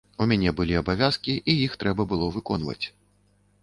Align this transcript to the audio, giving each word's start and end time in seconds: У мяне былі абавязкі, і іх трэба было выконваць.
У 0.23 0.25
мяне 0.29 0.53
былі 0.59 0.79
абавязкі, 0.81 1.37
і 1.55 1.57
іх 1.69 1.79
трэба 1.87 2.09
было 2.15 2.35
выконваць. 2.39 2.83